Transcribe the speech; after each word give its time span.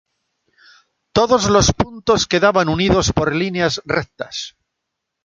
Todos 1.17 1.47
los 1.51 1.73
puntos 1.73 2.25
quedaban 2.25 2.69
unidos 2.69 3.11
por 3.13 3.35
líneas 3.35 3.83
rectas. 3.85 4.55